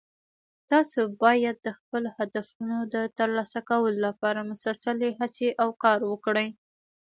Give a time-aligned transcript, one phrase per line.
[0.71, 6.47] تاسو باید د خپلو هدفونو د ترلاسه کولو لپاره مسلسلي هڅې او کار وکړئ